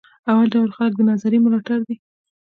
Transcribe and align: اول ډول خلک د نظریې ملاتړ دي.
اول 0.29 0.47
ډول 0.53 0.69
خلک 0.77 0.93
د 0.97 1.01
نظریې 1.11 1.39
ملاتړ 1.45 1.79
دي. 1.87 1.95